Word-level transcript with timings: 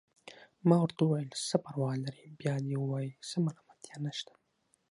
ما 0.67 0.77
ورته 0.83 1.01
وویل: 1.03 1.29
څه 1.47 1.55
پروا 1.65 1.91
لري، 2.05 2.25
بیا 2.39 2.55
دې 2.65 2.75
ووايي، 2.79 3.11
څه 3.29 3.35
ملامتیا 3.45 3.97
نشته. 4.05 4.33